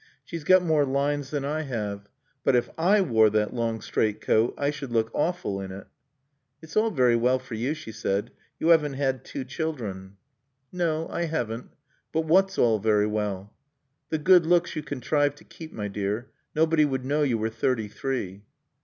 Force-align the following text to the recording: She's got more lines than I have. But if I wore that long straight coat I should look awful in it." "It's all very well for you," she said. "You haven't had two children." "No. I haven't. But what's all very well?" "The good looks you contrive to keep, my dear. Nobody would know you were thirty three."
She's 0.25 0.43
got 0.43 0.63
more 0.63 0.83
lines 0.83 1.29
than 1.29 1.45
I 1.45 1.61
have. 1.61 2.09
But 2.43 2.55
if 2.55 2.71
I 2.75 3.01
wore 3.01 3.29
that 3.29 3.53
long 3.53 3.81
straight 3.81 4.19
coat 4.19 4.55
I 4.57 4.71
should 4.71 4.91
look 4.91 5.11
awful 5.13 5.61
in 5.61 5.71
it." 5.71 5.85
"It's 6.59 6.75
all 6.75 6.89
very 6.89 7.15
well 7.15 7.37
for 7.37 7.53
you," 7.53 7.75
she 7.75 7.91
said. 7.91 8.31
"You 8.57 8.69
haven't 8.69 8.95
had 8.95 9.23
two 9.23 9.45
children." 9.45 10.17
"No. 10.71 11.07
I 11.09 11.25
haven't. 11.25 11.69
But 12.11 12.21
what's 12.21 12.57
all 12.57 12.79
very 12.79 13.05
well?" 13.05 13.53
"The 14.09 14.17
good 14.17 14.47
looks 14.47 14.75
you 14.75 14.81
contrive 14.81 15.35
to 15.35 15.43
keep, 15.43 15.71
my 15.71 15.87
dear. 15.87 16.31
Nobody 16.55 16.83
would 16.83 17.05
know 17.05 17.21
you 17.21 17.37
were 17.37 17.49
thirty 17.49 17.87
three." 17.87 18.41